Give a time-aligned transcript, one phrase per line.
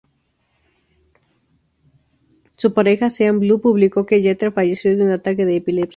[2.57, 5.89] Su pareja Sean Blue publicó que Jeter falleció de un ataque de epilepsia.